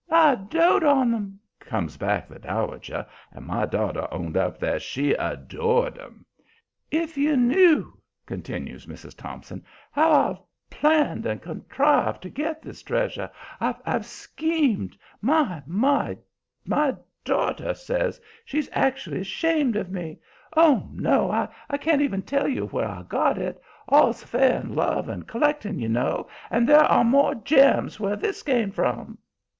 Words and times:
"I 0.09 0.33
dote 0.33 0.83
on 0.83 1.13
'em," 1.13 1.39
comes 1.59 1.95
back 1.95 2.27
the 2.27 2.39
Dowager, 2.39 3.05
and 3.31 3.45
"my 3.45 3.67
daughter" 3.67 4.07
owned 4.09 4.35
up 4.35 4.57
that 4.57 4.81
she 4.81 5.11
"adored" 5.13 5.99
'em. 5.99 6.25
"If 6.89 7.17
you 7.19 7.37
knew," 7.37 7.95
continues 8.25 8.87
Mrs. 8.87 9.15
Thompson, 9.15 9.63
"how 9.91 10.11
I've 10.11 10.39
planned 10.71 11.27
and 11.27 11.39
contrived 11.39 12.23
to 12.23 12.31
get 12.31 12.63
this 12.63 12.81
treasure. 12.81 13.29
I've 13.59 14.07
schemed 14.07 14.97
My! 15.21 15.61
my! 15.67 16.17
My 16.65 16.95
daughter 17.23 17.75
says 17.75 18.19
she's 18.43 18.69
actually 18.73 19.19
ashamed 19.21 19.75
of 19.75 19.91
me. 19.91 20.17
Oh, 20.57 20.89
no! 20.93 21.29
I 21.29 21.77
can't 21.77 21.99
tell 22.25 22.47
even 22.47 22.53
you 22.55 22.65
where 22.69 22.87
I 22.87 23.03
got 23.03 23.37
it. 23.37 23.61
All's 23.87 24.23
fair 24.23 24.61
in 24.61 24.73
love 24.73 25.07
and 25.09 25.27
collecting, 25.27 25.77
you 25.77 25.89
know, 25.89 26.27
and 26.49 26.67
there 26.67 26.85
are 26.85 27.03
more 27.03 27.35
gems 27.35 27.99
where 27.99 28.15
this 28.15 28.41
came 28.41 28.71
from." 28.71 29.19